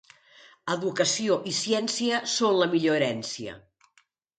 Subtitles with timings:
[0.75, 3.61] Educació i ciència són la millor herència.